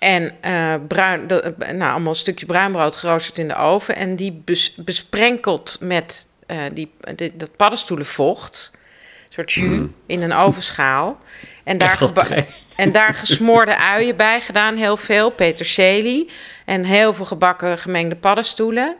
[0.00, 3.96] En eh, bruin, dat, eh, nou, allemaal stukjes bruinbrood geroosterd in de oven.
[3.96, 6.92] En die bes- besprenkeld met eh, die,
[7.34, 8.70] dat paddenstoelenvocht.
[8.74, 11.18] Een soort jus in een ovenschaal.
[11.64, 11.98] En daar,
[12.76, 15.30] en daar gesmoorde uien bij gedaan, heel veel.
[15.30, 16.30] Peterselie.
[16.64, 18.96] En heel veel gebakken gemengde paddenstoelen.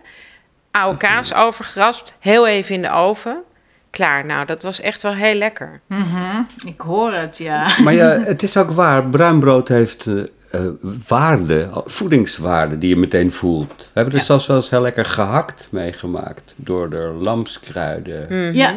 [0.70, 2.14] Oude kaas overgeraspt.
[2.20, 3.42] Heel even in de oven.
[3.90, 4.24] Klaar.
[4.24, 5.80] Nou, dat was echt wel heel lekker.
[5.86, 7.70] Mhm, Ik hoor het, ja.
[7.84, 9.04] Maar ja, het is ook waar.
[9.06, 10.06] Bruin brood heeft
[10.50, 10.70] eh, eh,
[11.08, 13.74] waarde, voedingswaarde die je meteen voelt.
[13.78, 16.52] We hebben er zelfs wel eens heel lekker gehakt meegemaakt.
[16.56, 18.74] Door de lamskruiden, Ja,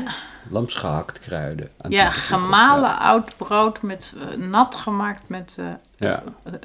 [0.49, 1.69] lamsgehakt kruiden.
[1.89, 5.65] ja gemalen oud brood met eh, nat gemaakt met eh,
[5.97, 6.23] Ja.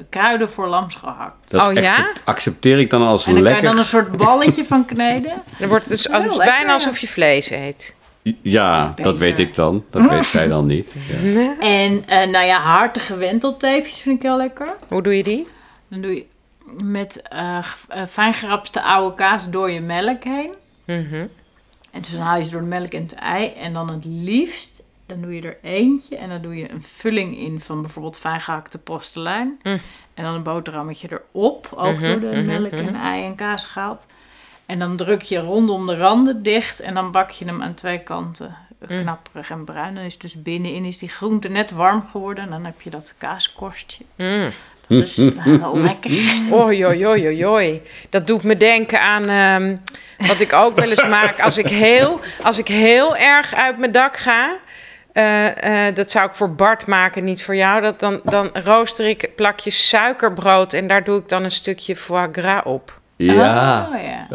[0.09, 1.51] kruiden voor lamsgehakt.
[1.51, 1.91] Dat Oh, ja?
[1.91, 3.69] accep- accepteer ik dan als En dan kan je lekker.
[3.71, 5.43] dan een soort balletje van kneden.
[5.59, 6.99] Dan wordt het dus lekker, bijna alsof ja.
[7.01, 7.95] je vlees eet.
[8.43, 9.85] Ja, dat weet ik dan.
[9.91, 10.93] Dat weet zij dan niet.
[11.23, 11.59] Ja.
[11.61, 14.69] En eh, nou ja, hartige wentelteefjes vind ik heel lekker.
[14.89, 15.47] Hoe doe je die?
[15.89, 16.25] Dan doe je
[16.83, 20.53] met eh g- eh, fijn gerapste oude kaas door je melk heen.
[20.85, 21.27] Mhm.
[21.91, 23.47] En dus dan haal je ze door de melk en het ei.
[23.53, 26.17] En dan het liefst, dan doe je er eentje.
[26.17, 29.59] En dan doe je een vulling in van bijvoorbeeld fijn gehakte postelijn.
[29.63, 29.79] Mm.
[30.15, 31.69] En dan een boterhammetje erop.
[31.77, 34.07] Ook door de melk en ei en kaas gehaald.
[34.69, 36.81] En dan druk je rondom de randen dicht.
[36.81, 39.95] En dan bak je hem aan twee kanten knapperig en bruin.
[39.95, 42.45] Dan is dus binnenin is die groente net warm geworden.
[42.45, 44.05] En dan heb je dat kaaskorstje.
[44.17, 44.51] Mm.
[44.89, 46.11] Dat is heel lekker.
[46.53, 47.83] Oei, oei, oei, oei, oei.
[48.11, 49.77] Dat doet me denken aan ehm,
[50.29, 53.93] wat ik ook wel eens maak als ik heel, als ik heel erg uit mijn
[53.93, 54.57] dak ga.
[55.13, 57.83] eh, eh, dat zou ik voor Bart maken, niet voor jou.
[57.83, 62.29] Dat dan, dan rooster ik plakjes suikerbrood en daar doe ik dan een stukje foie
[62.33, 62.98] gras op.
[63.19, 63.89] Ja.
[63.93, 64.27] Oh, ja.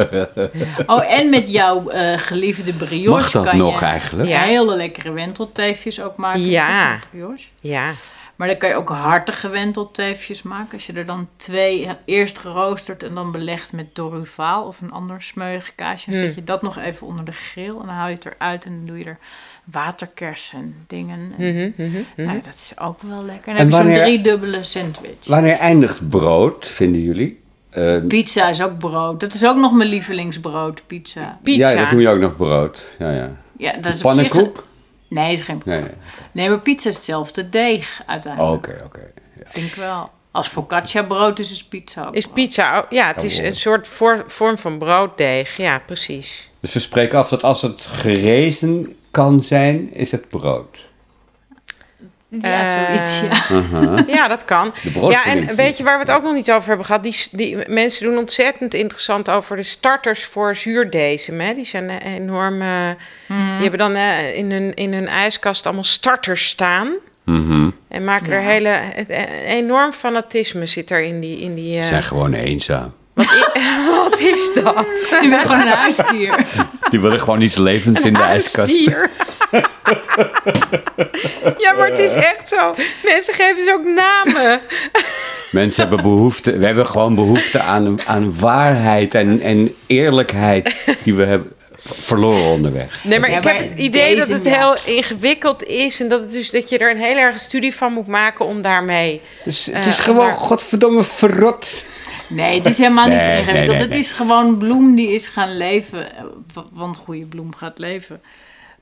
[0.96, 4.30] oh, en met jouw eh, geliefde brioche Mag dat kan nog je eigenlijk?
[4.30, 4.40] Ja.
[4.40, 6.42] hele lekkere wentelteefjes ook maken.
[6.42, 7.00] Ja.
[7.10, 7.46] brioche.
[7.60, 7.92] Ja.
[8.36, 10.74] Maar dan kan je ook hartige wentelteefjes maken.
[10.74, 14.92] Als je er dan twee eh, eerst geroosterd en dan belegd met doruvaal of een
[14.92, 16.10] ander smeuig kaasje.
[16.10, 16.28] Dan Hmm.
[16.28, 18.72] zet je dat nog even onder de grill en dan haal je het eruit en
[18.72, 19.18] dan doe je er
[19.64, 21.34] waterkers en dingen.
[21.38, 21.76] En,
[22.16, 23.56] nou, dat is ook wel lekker.
[23.56, 25.26] En dan En heb je zo'n driedubbele sandwich.
[25.26, 27.43] Wanneer eindigt brood, vinden jullie?
[27.74, 29.20] Eh, Pizza is ook brood.
[29.20, 31.40] Dat is ook nog mijn lievelingsbrood, pizza.
[31.44, 31.70] Pizza.
[31.70, 32.96] Ja, dat noem je ook nog brood.
[33.00, 33.30] Ja, ja.
[33.58, 34.02] Ja, dat is zich...
[34.02, 34.64] Pannenkoek?
[35.08, 35.90] Nee, is geen Nee, nee.
[36.32, 38.68] Nee, maar pizza is hetzelfde deeg uiteindelijk.
[38.68, 39.00] Oké, oké.
[39.00, 39.42] Ja.
[39.46, 40.10] Ik denk wel.
[40.32, 42.36] Als focaccia brood is, is pizza ook Is brood.
[42.36, 42.86] pizza ook?
[42.90, 43.52] Ja, het is Jawohl.
[43.52, 45.58] een soort voor- vorm van brooddeeg.
[45.58, 46.50] Ja, precies.
[46.60, 50.78] Dus we spreken af dat als het gerezen kan zijn, is het brood.
[52.42, 53.56] Ja, zoiets, ja.
[53.56, 54.08] Uh-huh.
[54.08, 54.74] Ja, dat kan.
[55.10, 57.04] Ja, en weet je waar we het ook nog niet over hebben gehad?
[57.04, 61.40] Die, die mensen doen ontzettend interessant over de starters voor zuurdesem.
[61.40, 61.54] Hè?
[61.54, 62.62] Die zijn eh, enorm.
[62.62, 62.68] eh,
[63.28, 66.90] Die hebben dan eh, in, hun, in hun ijskast allemaal starters staan.
[67.26, 67.70] Mhm.
[67.88, 68.48] En maken er Ja.
[68.48, 68.70] hele.
[68.70, 71.40] Het, eh, enorm fanatisme zit er in die.
[71.40, 72.94] In die Ze eh, zijn gewoon eenzaam.
[73.90, 75.08] wat, is dat?
[75.22, 76.46] Je bent gewoon een huisdier.
[76.90, 78.78] Die willen gewoon iets levens in de ijskast.
[81.58, 82.74] Ja, maar het is echt zo.
[83.04, 84.60] Mensen geven ze ook namen.
[85.52, 91.24] Mensen hebben behoefte, we hebben gewoon behoefte aan, aan waarheid en, en eerlijkheid die we
[91.26, 91.52] hebben
[91.84, 93.04] verloren onderweg.
[93.04, 96.00] Nee, maar ik heb het idee dat het heel ingewikkeld is.
[96.00, 98.62] En dat, het dus, dat je er een hele erge studie van moet maken om
[98.62, 99.22] daarmee...
[99.44, 101.86] Dus het Eh, is gewoon maar- godverdomme verrot.
[102.30, 103.72] Nee, het is helemaal niet Nee, nee, ingewikkeld.
[103.72, 104.00] nee, Het nee.
[104.00, 106.16] is gewoon bloem die is gaan leven.
[106.16, 106.24] eh,
[106.72, 108.22] Want goede bloem gaat leven.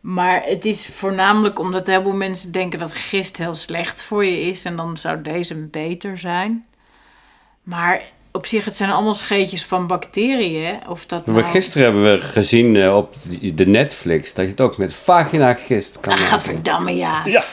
[0.02, 4.42] Maar het is voornamelijk omdat heel veel mensen denken dat gist heel slecht voor je
[4.42, 4.66] is.
[4.66, 6.66] En dan zou deze beter zijn.
[7.64, 10.80] Maar op zich, het zijn allemaal scheetjes van bacteriën.
[10.90, 11.48] Of dat Maar nou...
[11.48, 13.16] gisteren hebben we gezien eh, op
[13.54, 16.32] de Netflix dat je het ook met vagina gist kan Ah, maken.
[16.38, 17.24] gadverdamme, ja.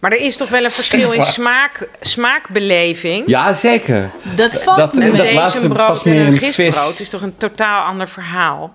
[0.00, 3.28] Maar er is toch wel een verschil in smaak, smaakbeleving?
[3.28, 4.10] Ja, zeker.
[4.36, 6.54] Dat valt dat- me Een dat laatste bezembrood past en meer een in vis.
[6.54, 8.74] gistbrood is toch een totaal ander verhaal?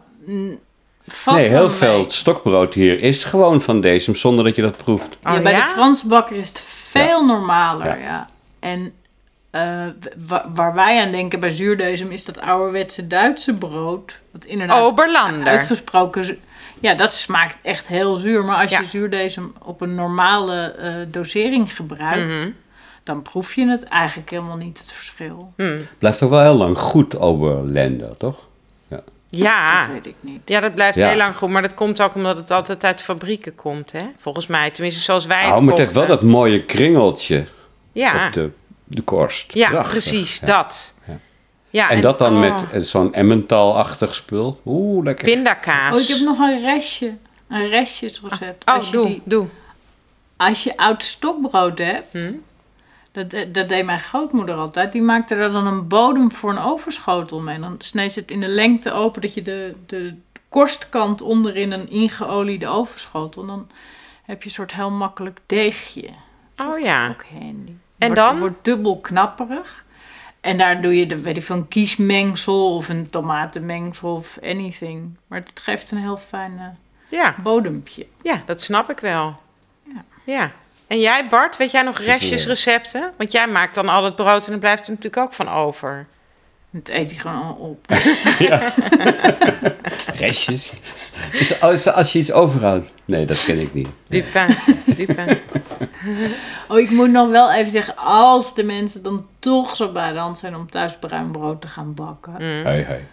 [1.14, 1.70] Valt nee, heel mee.
[1.70, 5.18] veel stokbrood hier is gewoon van deze, zonder dat je dat proeft.
[5.24, 5.58] Oh, ja, bij ja?
[5.60, 7.96] de Franse bakker is het veel normaler, Ja.
[7.96, 8.28] ja.
[8.60, 8.94] En
[9.52, 9.86] eh,
[10.28, 14.20] wa- waar wij aan denken bij zuurdesem is dat ouderwetse Duitse brood.
[14.32, 15.48] Dat inderdaad Oberlander.
[15.48, 16.40] uitgesproken...
[16.82, 18.46] Ja, dat smaakt echt heel zuur.
[18.46, 18.80] Maar als Ja.
[18.80, 22.34] je zuurdesem op een normale eh, dosering gebruikt...
[22.34, 22.50] Mhm.
[23.04, 25.54] dan proef je het eigenlijk helemaal niet, het verschil.
[25.98, 28.48] Blijft toch wel heel lang goed, Oberländer, toch?
[29.30, 29.42] Ja.
[29.42, 29.82] Ja.
[29.86, 30.42] Dat weet ik niet.
[30.46, 31.08] ja, dat blijft Ja.
[31.08, 31.50] heel lang goed.
[31.50, 34.02] Maar dat komt ook omdat het altijd uit fabrieken komt, hè?
[34.18, 34.70] Volgens mij.
[34.70, 37.48] Tenminste, zoals wij het maar het heeft wel dat mooie kringeltje
[37.92, 38.50] Ja, op de,
[38.84, 39.54] de korst.
[39.54, 40.46] ja Prachtig, precies, ja.
[40.46, 40.96] dat.
[41.08, 41.18] Ja.
[41.72, 44.62] Ja, En dat dan oh, met eh, zo'n Emmental-achtig spul.
[44.66, 45.26] Oeh, lekker.
[45.26, 45.96] pindakaas.
[45.98, 47.14] Oh, ik heb nog een restje.
[47.50, 48.66] Een restjesrecept.
[48.70, 49.48] Oh, Als je doe, die- doe.
[50.38, 52.32] Als je oud stokbrood hebt, Hm?
[53.12, 57.40] Dat, dat deed mijn grootmoeder altijd, die maakte er dan een bodem voor een overschotel
[57.40, 57.60] mee.
[57.60, 60.14] Dan sneed ze het in de lengte open, dat je de, de
[60.50, 63.46] korstkant onderin een ingeoliede overschotel.
[63.46, 63.68] Dan
[64.24, 66.10] heb je een soort heel makkelijk deegje.
[66.62, 67.10] Oh ja.
[67.10, 67.72] Ook handy.
[67.98, 68.40] En Wordt- dan?
[68.40, 69.86] Wordt dubbel knapperig.
[70.42, 75.18] En daar doe je de, weet ik veel, een kiesmengsel of een tomatenmengsel of anything.
[75.28, 76.66] Maar het geeft een heel fijn eh,
[77.20, 78.08] Ja, bodempje.
[78.22, 79.36] ja, dat snap ik wel.
[79.84, 80.04] Ja.
[80.24, 80.52] Ja.
[80.90, 83.14] En jij, Bart, weet jij nog restjesrecepten?
[83.18, 86.08] Want jij maakt dan al het brood en er blijft er natuurlijk ook van over.
[86.72, 87.86] Het eet hij gewoon al op.
[90.20, 90.74] Restjes.
[91.32, 92.94] Is, als, als je iets overhoudt.
[93.06, 93.90] Nee, dat ken ik niet.
[94.08, 95.40] Dupin, Dupin.
[96.68, 100.20] Oh, ik moet nog wel even zeggen, als de mensen dan toch zo bij de
[100.20, 102.34] hand zijn om thuis bruin brood te gaan bakken.
[102.64, 103.08] Hoi, hoi.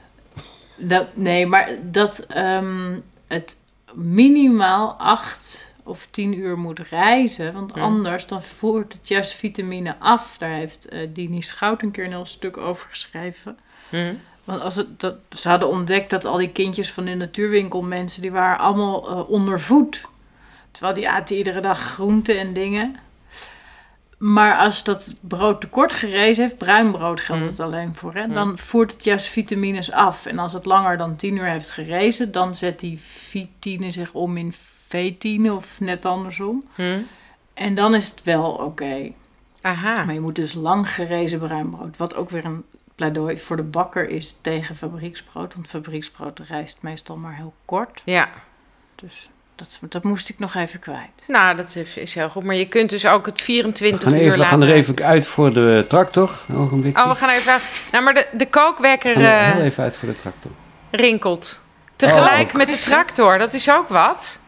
[0.77, 3.57] Dat, nee, maar dat ehm, het
[3.95, 7.53] minimaal acht of tien uur moet reizen.
[7.53, 10.39] Want anders dan voert het juist vitamine af.
[10.39, 13.59] Daar heeft eh Dini Schout een keer een heel stuk over geschreven.
[13.89, 14.15] Hm.
[14.45, 18.33] Want als het, dat, ze hadden ontdekt dat al die kindjes van de natuurwinkelmensen, die
[18.33, 20.01] waren allemaal eh, ondervoed.
[20.71, 22.97] Terwijl die aten iedere dag groenten en dingen.
[24.19, 28.59] Maar als dat brood tekort gerezen heeft, bruin brood geldt het alleen voor, hè, dan
[28.59, 30.27] voert het juist vitamines af.
[30.27, 34.37] En als het langer dan 10 uur heeft gerezen, dan zet die vitine zich om
[34.37, 34.55] in
[34.89, 36.63] vetine of net andersom.
[36.75, 36.99] Hm.
[37.55, 39.13] En dan is het wel oké.
[39.61, 40.05] Aha.
[40.05, 41.97] Maar je moet dus lang gerezen bruin brood.
[41.97, 45.55] Wat ook weer een pleidooi voor de bakker is tegen fabrieksbrood.
[45.55, 48.03] Want fabrieksbrood rijst meestal maar heel kort.
[48.05, 48.29] Ja.
[48.95, 51.25] Dus dat, dat moest ik nog even kwijt.
[51.27, 52.45] Nou, dat is, is heel goed.
[52.45, 54.59] Maar je kunt dus ook het We 24 gaan, uur even, we laten...
[54.59, 56.41] gaan er even uit voor de tractor.
[56.49, 57.03] Een ogenblikje.
[57.03, 57.59] Oh, we gaan even...
[57.93, 60.51] Nou, maar de, de kookwekker We gaan er eh, heel even uit voor de tractor.
[60.91, 61.65] rinkelt.
[61.97, 63.39] Tegelijk Oh, met de tractor.
[63.39, 64.39] Dat is ook wat.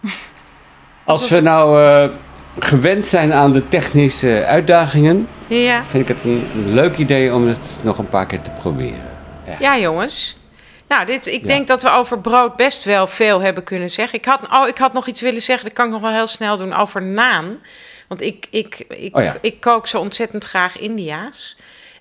[1.04, 2.08] Als we nou eh,
[2.58, 5.82] gewend zijn aan de technische uitdagingen, Ja.
[5.82, 9.06] vind ik het een, een leuk idee om het nog een paar keer te proberen.
[9.58, 10.36] Ja, jongens.
[10.88, 11.46] Nou, dit, ik Ja.
[11.46, 14.18] denk dat we over brood best wel veel hebben kunnen zeggen.
[14.18, 16.26] Ik had, oh, ik had nog iets willen zeggen, dat kan ik nog wel heel
[16.26, 17.58] snel doen, over naan.
[18.08, 19.36] Want ik, ik, ik, Oh ja.
[19.40, 21.56] ik kook zo ontzettend graag India's.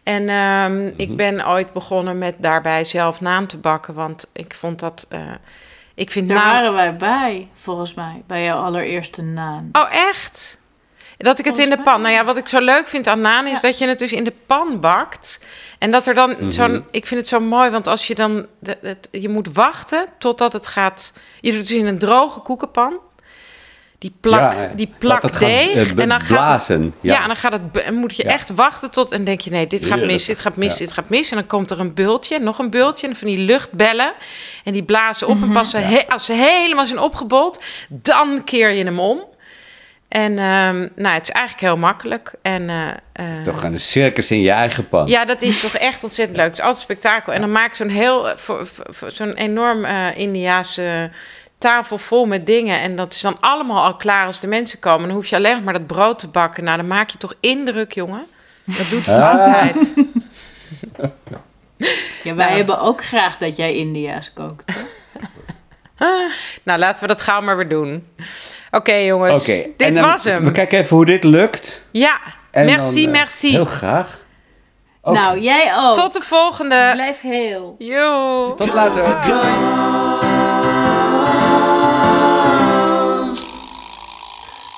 [0.07, 0.93] En ehm, Mhm.
[0.97, 3.93] ik ben ooit begonnen met daarbij zelf naan te bakken.
[3.93, 5.05] Want ik vond dat...
[5.09, 5.19] eh,
[5.95, 6.51] ik vind Daar naan...
[6.53, 8.23] waren wij bij, volgens mij.
[8.27, 9.69] Bij jouw allereerste naan.
[9.71, 10.59] Oh, echt?
[11.17, 12.01] Dat ik het in de pan...
[12.01, 13.59] Nou ja, wat ik zo leuk vind aan naan is Ja.
[13.67, 15.39] dat je het dus in de pan bakt.
[15.79, 16.51] En dat er dan Mhm.
[16.51, 16.85] zo'n...
[16.91, 18.45] Ik vind het zo mooi, want als je dan...
[18.59, 21.13] de- het- je moet wachten totdat het gaat...
[21.41, 22.93] Je doet het dus in een droge koekenpan.
[23.99, 25.73] Die plak, Ja, die dat plak het deeg.
[25.75, 27.13] eh, en dan gaat het, ja.
[27.13, 27.21] Ja.
[27.21, 27.77] en dan gaat het...
[27.83, 28.29] En moet je Ja.
[28.29, 29.11] echt wachten tot...
[29.11, 30.77] En denk je, nee, dit gaat mis, dit gaat mis, Ja.
[30.77, 31.29] dit gaat mis.
[31.31, 33.07] En dan komt er een bultje, nog een bultje.
[33.07, 34.13] En van die luchtbellen.
[34.63, 35.41] En die blazen op.
[35.41, 39.23] En pas ze he- als ze helemaal zijn opgebold, dan keer je hem om.
[40.07, 42.33] En ehm, nou, het is eigenlijk heel makkelijk.
[42.41, 45.07] En, eh, eh, Toch een circus in je eigen pan.
[45.07, 46.45] ja, dat is toch echt ontzettend leuk.
[46.49, 47.33] Het is altijd spektakel.
[47.33, 48.35] En dan maak ik zo'n heel, eh,
[49.07, 51.11] zo'n enorm eh Indiaanse
[51.57, 52.79] tafel vol met dingen.
[52.81, 55.07] En dat is dan allemaal al klaar als de mensen komen.
[55.07, 56.63] Dan hoef je alleen nog maar dat brood te bakken.
[56.63, 58.25] Nou, dan maak je toch indruk, jongen.
[58.63, 59.31] Dat doet het Ah.
[59.31, 59.93] altijd.
[62.23, 62.57] Ja, wij Nou.
[62.57, 64.71] hebben ook graag dat jij India's kookt.
[66.63, 68.07] Nou, laten we dat gauw maar weer doen.
[68.71, 69.41] Oké, jongens.
[69.41, 70.43] Oké, Dit dan- was hem.
[70.45, 71.85] We kijken even hoe dit lukt.
[71.91, 72.19] Ja,
[72.51, 73.49] En merci, dan, eh, merci.
[73.51, 74.25] Heel graag.
[75.03, 75.93] Nou, jij ook.
[75.93, 76.89] Tot de volgende.
[76.93, 77.75] Blijf heel.
[77.77, 78.53] Yo.
[78.55, 80.26] Tot later.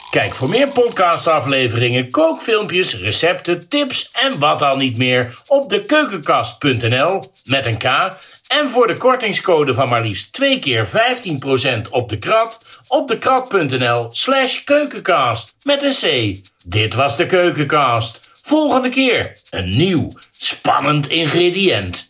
[0.10, 7.32] Kijk voor meer podcastafleveringen, kookfilmpjes, recepten, tips en wat al niet meer op de keukenkast.nl
[7.44, 7.84] met een K.
[8.48, 13.18] En voor de kortingscode van maar liefst 2 keer 15% op de krat op de
[13.18, 16.38] krat.nl slash keukenkast met een C.
[16.66, 18.20] Dit was de keukenkast.
[18.42, 22.09] Volgende keer een nieuw, spannend ingrediënt.